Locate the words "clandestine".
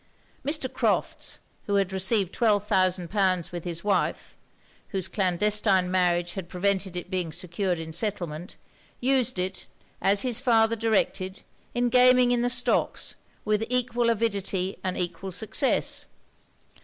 5.07-5.91